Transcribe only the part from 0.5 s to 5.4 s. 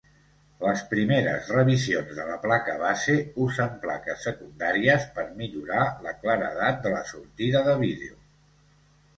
Les primeres revisions de la placa base usen plaques secundaries per